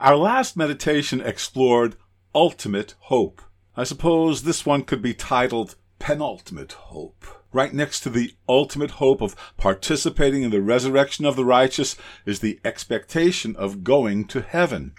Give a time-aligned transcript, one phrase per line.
[0.00, 1.96] Our last meditation explored
[2.32, 3.42] ultimate hope.
[3.76, 7.24] I suppose this one could be titled penultimate hope.
[7.52, 12.38] Right next to the ultimate hope of participating in the resurrection of the righteous is
[12.38, 14.92] the expectation of going to heaven.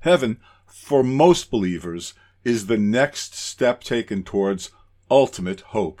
[0.00, 2.14] Heaven, for most believers,
[2.44, 4.70] is the next step taken towards
[5.10, 6.00] ultimate hope.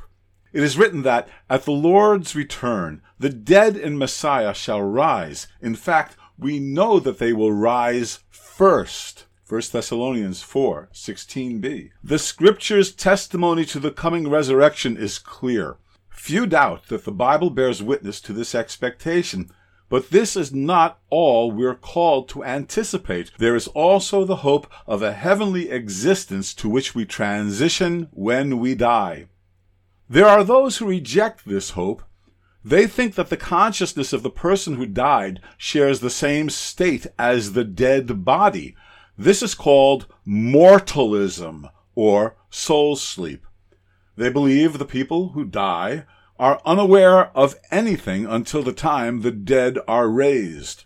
[0.52, 5.48] It is written that at the Lord's return, the dead in Messiah shall rise.
[5.60, 9.26] In fact, we know that they will rise first.
[9.48, 11.90] 1 Thessalonians 4 16b.
[12.02, 15.76] The scripture's testimony to the coming resurrection is clear.
[16.08, 19.50] Few doubt that the Bible bears witness to this expectation.
[19.88, 23.30] But this is not all we're called to anticipate.
[23.36, 28.74] There is also the hope of a heavenly existence to which we transition when we
[28.74, 29.26] die.
[30.08, 32.02] There are those who reject this hope
[32.64, 37.52] they think that the consciousness of the person who died shares the same state as
[37.52, 38.76] the dead body.
[39.18, 43.46] This is called mortalism or soul sleep.
[44.16, 46.04] They believe the people who die
[46.38, 50.84] are unaware of anything until the time the dead are raised.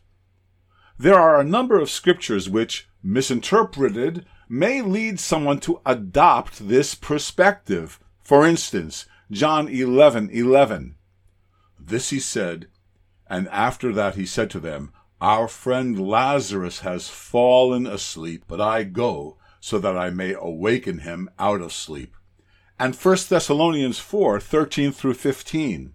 [0.99, 8.01] There are a number of scriptures which, misinterpreted, may lead someone to adopt this perspective.
[8.23, 10.97] For instance, John 11 11.
[11.87, 12.67] This he said,
[13.29, 18.83] and after that he said to them, Our friend Lazarus has fallen asleep, but I
[18.83, 22.17] go, so that I may awaken him out of sleep.
[22.79, 25.95] And 1 Thessalonians 4, 13 through 15.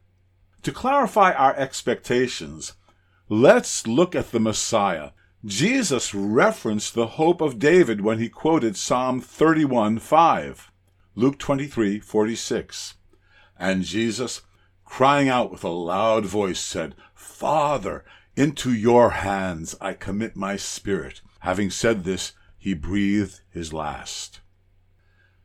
[0.63, 2.73] To clarify our expectations,
[3.27, 5.11] let's look at the Messiah.
[5.43, 10.71] Jesus referenced the hope of David when he quoted Psalm 31 5,
[11.15, 12.93] Luke 23 46.
[13.57, 14.41] And Jesus,
[14.85, 18.05] crying out with a loud voice, said, Father,
[18.35, 21.21] into your hands I commit my spirit.
[21.39, 24.40] Having said this, he breathed his last.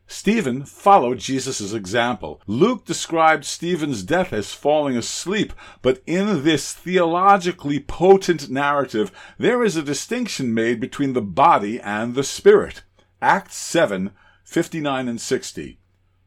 [0.09, 2.41] Stephen followed Jesus' example.
[2.47, 5.51] Luke described Stephen's death as falling asleep,
[5.81, 12.15] but in this theologically potent narrative, there is a distinction made between the body and
[12.15, 12.83] the spirit.
[13.21, 14.11] Acts 7,
[14.43, 15.79] 59 and 60.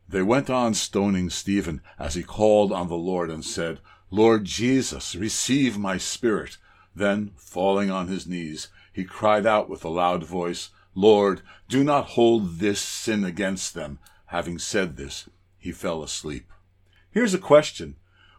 [0.06, 3.80] They went on stoning Stephen as he called on the Lord and said,
[4.10, 6.58] Lord Jesus, receive my spirit.
[6.94, 12.10] Then, falling on his knees, he cried out with a loud voice, Lord, do not
[12.10, 13.98] hold this sin against them.
[14.26, 15.28] Having said this,
[15.58, 16.52] he fell asleep.
[17.10, 17.96] Here's a question.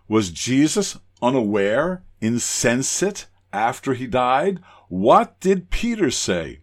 [0.08, 4.60] Was Jesus unaware, insensate after he died?
[4.90, 6.62] What did Peter say?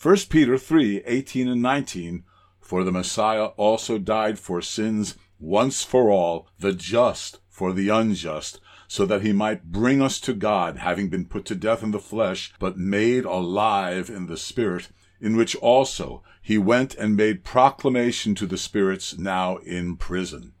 [0.00, 2.24] 1 Peter 3, 18 and 19,
[2.60, 8.60] For the Messiah also died for sins once for all, the just for the unjust,
[8.88, 12.00] so that he might bring us to God, having been put to death in the
[12.00, 14.88] flesh, but made alive in the spirit,
[15.20, 20.54] in which also he went and made proclamation to the spirits now in prison.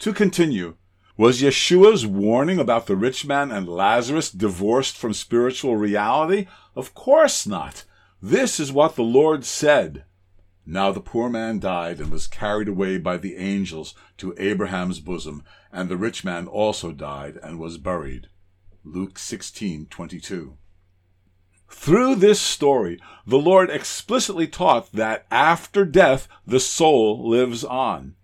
[0.00, 0.74] To continue,
[1.16, 6.48] was Yeshua's warning about the rich man and Lazarus divorced from spiritual reality?
[6.74, 7.84] Of course not.
[8.20, 10.04] This is what the Lord said.
[10.64, 15.44] Now the poor man died and was carried away by the angels to Abraham's bosom,
[15.72, 18.28] and the rich man also died and was buried.
[18.84, 20.56] Luke 16:22.
[21.70, 28.14] Through this story, the Lord explicitly taught that after death, the soul lives on.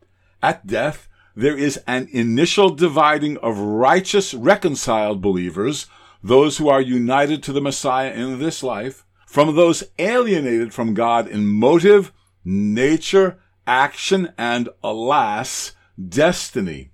[0.42, 5.86] At death, there is an initial dividing of righteous, reconciled believers,
[6.22, 11.26] those who are united to the Messiah in this life, from those alienated from God
[11.28, 12.12] in motive,
[12.44, 15.72] nature, action, and alas,
[16.08, 16.90] destiny.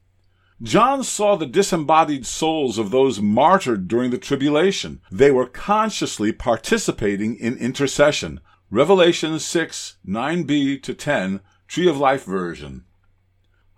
[0.62, 5.00] John saw the disembodied souls of those martyred during the tribulation.
[5.10, 8.40] They were consciously participating in intercession.
[8.70, 12.84] Revelation 6, 9b to 10, Tree of Life version.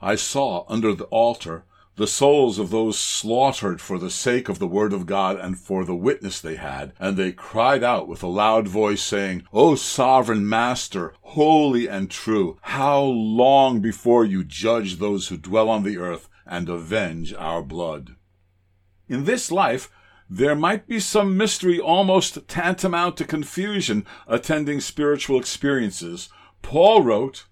[0.03, 1.65] I saw under the altar
[1.97, 5.83] the souls of those slaughtered for the sake of the word of God and for
[5.83, 10.47] the witness they had, and they cried out with a loud voice, saying, O sovereign
[10.47, 16.29] master, holy and true, how long before you judge those who dwell on the earth
[16.47, 18.17] and avenge our blood?
[19.09, 19.91] In this life,
[20.29, 26.29] there might be some mystery almost tantamount to confusion attending spiritual experiences.
[26.63, 27.47] Paul wrote,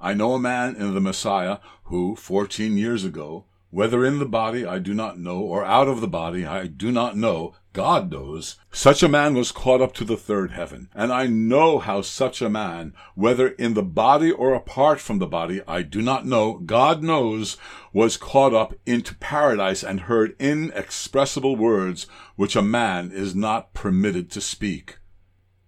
[0.00, 4.64] I know a man in the Messiah who, fourteen years ago, whether in the body
[4.64, 8.56] I do not know, or out of the body I do not know, God knows,
[8.70, 10.88] such a man was caught up to the third heaven.
[10.94, 15.26] And I know how such a man, whether in the body or apart from the
[15.26, 17.56] body, I do not know, God knows,
[17.92, 22.06] was caught up into paradise and heard inexpressible words
[22.36, 24.98] which a man is not permitted to speak.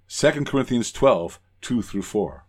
[0.09, 2.47] 2 Corinthians 12, 2 through 4.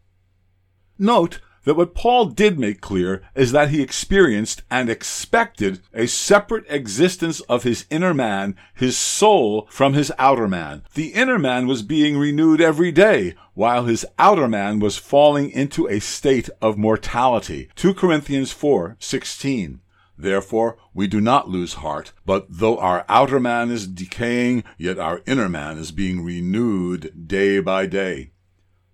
[0.99, 6.63] Note that what Paul did make clear is that he experienced and expected a separate
[6.69, 10.83] existence of his inner man, his soul, from his outer man.
[10.93, 15.89] The inner man was being renewed every day, while his outer man was falling into
[15.89, 17.67] a state of mortality.
[17.75, 19.81] 2 Corinthians 4, 16.
[20.17, 25.21] Therefore, we do not lose heart, but though our outer man is decaying, yet our
[25.27, 28.31] inner man is being renewed day by day.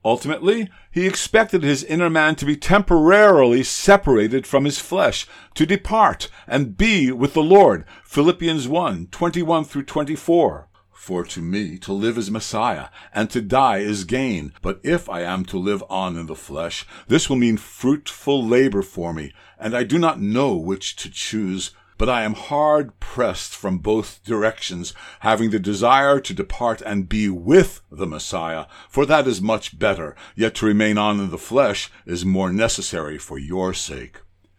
[0.05, 6.29] Ultimately, he expected his inner man to be temporarily separated from his flesh, to depart
[6.45, 7.85] and be with the Lord.
[8.03, 10.67] Philippians 1, 21 through 24.
[10.91, 14.53] For to me to live is Messiah, and to die is gain.
[14.61, 18.81] But if I am to live on in the flesh, this will mean fruitful labor
[18.81, 21.71] for me, and I do not know which to choose.
[21.97, 27.29] But I am hard pressed from both directions, having the desire to depart and be
[27.29, 31.91] with the Messiah, for that is much better, yet to remain on in the flesh
[32.05, 34.17] is more necessary for your sake.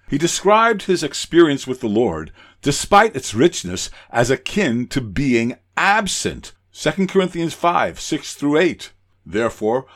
[0.08, 2.30] He described his experience with the Lord,
[2.62, 6.52] despite its richness, as akin to being absent.
[6.72, 8.92] 2 Corinthians 5, 6 through 8.
[9.26, 9.86] Therefore,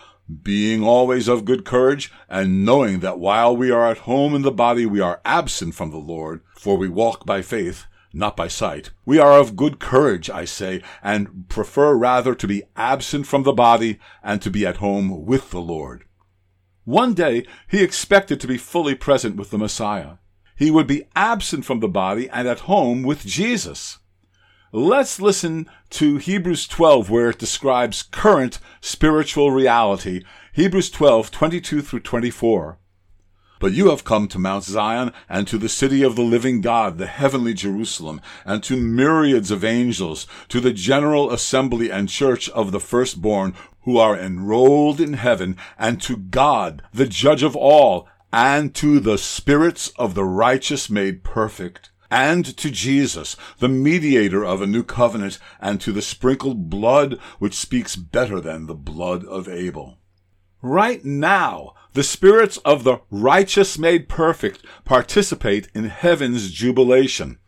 [0.43, 4.51] being always of good courage, and knowing that while we are at home in the
[4.51, 8.91] body we are absent from the Lord, for we walk by faith, not by sight.
[9.05, 13.53] We are of good courage, I say, and prefer rather to be absent from the
[13.53, 16.05] body and to be at home with the Lord.
[16.85, 20.17] One day he expected to be fully present with the Messiah.
[20.57, 23.99] He would be absent from the body and at home with Jesus.
[24.73, 30.25] Let's listen to Hebrews 12 where it describes current spiritual reality.
[30.53, 32.79] Hebrews 12, 22 through 24.
[33.61, 36.99] But you have come to Mount Zion and to the city of the living God,
[36.99, 42.71] the heavenly Jerusalem, and to myriads of angels, to the general assembly and church of
[42.71, 43.55] the firstborn
[43.85, 49.17] who are enrolled in heaven, and to God, the judge of all, and to the
[49.17, 55.39] spirits of the righteous made perfect and to Jesus, the mediator of a new covenant,
[55.61, 59.99] and to the sprinkled blood which speaks better than the blood of Abel.
[60.63, 67.39] Right now, the spirits of the righteous made perfect participate in heaven's jubilation.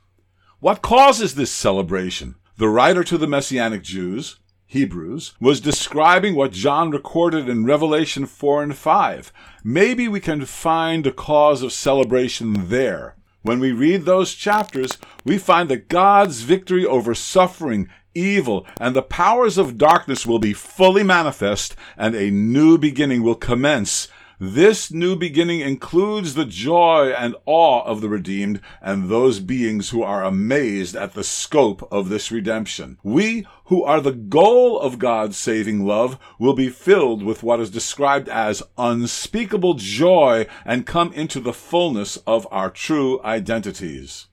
[0.61, 2.37] What causes this celebration?
[2.57, 8.63] The writer to the Messianic Jews, Hebrews, was describing what John recorded in Revelation 4
[8.63, 9.33] and 5.
[9.65, 13.17] Maybe we can find a cause of celebration there.
[13.43, 19.03] When we read those chapters, we find that God's victory over suffering, evil, and the
[19.03, 24.09] powers of darkness will be fully manifest and a new beginning will commence
[24.43, 30.03] this new beginning includes the joy and awe of the redeemed and those beings who
[30.03, 32.97] are amazed at the scope of this redemption.
[33.03, 37.69] We, who are the goal of God's saving love, will be filled with what is
[37.69, 44.29] described as unspeakable joy and come into the fullness of our true identities.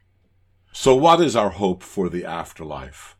[0.72, 3.16] So what is our hope for the afterlife?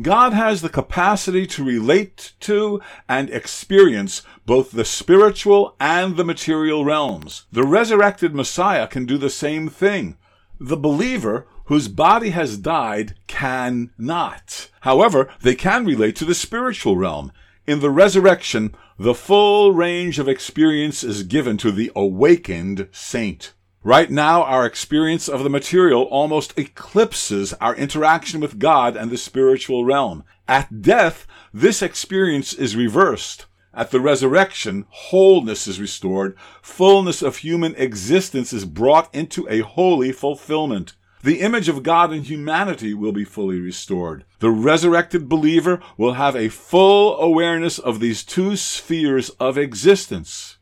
[0.00, 6.84] God has the capacity to relate to and experience both the spiritual and the material
[6.84, 7.46] realms.
[7.50, 10.18] The resurrected Messiah can do the same thing.
[10.60, 14.70] The believer whose body has died can not.
[14.82, 17.32] However, they can relate to the spiritual realm.
[17.66, 23.54] In the resurrection, the full range of experience is given to the awakened saint.
[23.86, 29.16] Right now, our experience of the material almost eclipses our interaction with God and the
[29.16, 30.24] spiritual realm.
[30.48, 31.24] At death,
[31.54, 33.46] this experience is reversed.
[33.72, 40.10] At the resurrection, wholeness is restored, fullness of human existence is brought into a holy
[40.10, 40.94] fulfillment.
[41.22, 44.24] The image of God in humanity will be fully restored.
[44.40, 50.58] The resurrected believer will have a full awareness of these two spheres of existence.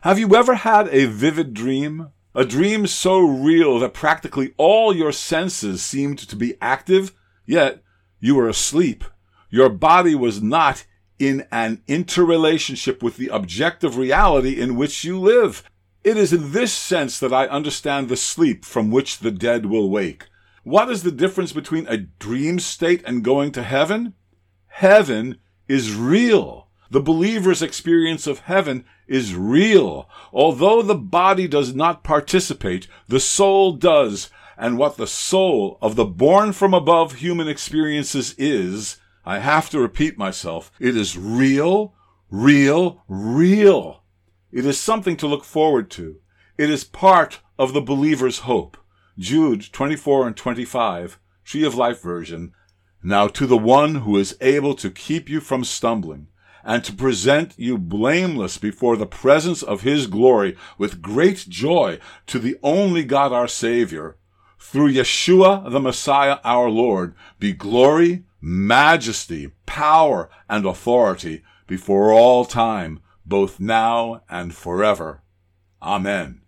[0.00, 2.10] Have you ever had a vivid dream?
[2.34, 7.82] A dream so real that practically all your senses seemed to be active, yet
[8.20, 9.04] you were asleep.
[9.50, 10.86] Your body was not
[11.18, 15.62] in an interrelationship with the objective reality in which you live.
[16.02, 19.90] It is in this sense that I understand the sleep from which the dead will
[19.90, 20.26] wake.
[20.64, 24.14] What is the difference between a dream state and going to heaven?
[24.68, 26.68] Heaven is real.
[26.90, 30.08] The believer's experience of heaven is real.
[30.32, 34.30] Although the body does not participate, the soul does.
[34.56, 39.80] And what the soul of the born from above human experiences is, I have to
[39.80, 41.94] repeat myself, it is real,
[42.30, 44.02] real, real.
[44.50, 46.20] It is something to look forward to.
[46.56, 48.78] It is part of the believer's hope.
[49.18, 52.52] Jude 24 and 25, Tree of Life version.
[53.02, 56.28] Now to the one who is able to keep you from stumbling
[56.64, 62.38] and to present you blameless before the presence of his glory with great joy to
[62.38, 64.16] the only God our Savior,
[64.58, 73.00] through Yeshua the Messiah our Lord, be glory, majesty, power, and authority before all time,
[73.26, 75.22] both now and forever.
[75.82, 76.40] Amen.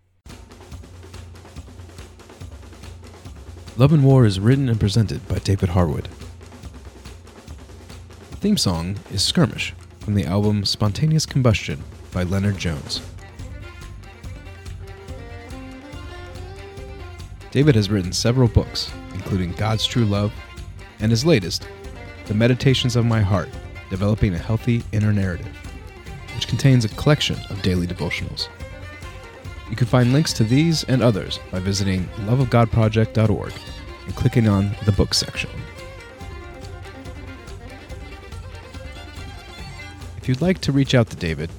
[3.77, 6.09] Love and War is written and presented by David Harwood.
[8.31, 11.83] The theme song is Skirmish from the album Spontaneous Combustion
[12.13, 13.01] by Leonard Jones.
[17.51, 20.33] David has written several books, including God's True Love
[21.01, 21.67] and his latest,
[22.27, 23.49] The Meditations of My Heart
[23.91, 25.57] Developing a Healthy Inner Narrative
[26.35, 28.49] which contains a collection of daily devotionals.
[29.71, 33.53] You can find links to these and others by visiting loveofgodproject.org
[34.05, 35.51] and clicking on the books section.
[40.25, 41.51] If you'd like to reach out to David,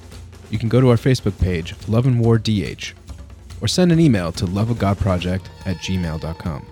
[0.50, 2.94] you can go to our Facebook page, Love and War DH,
[3.60, 6.66] or send an email to loveofgodproject at gmail.com.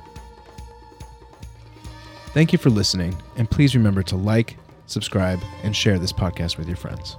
[2.32, 6.66] Thank you for listening, and please remember to like, subscribe, and share this podcast with
[6.66, 7.16] your friends.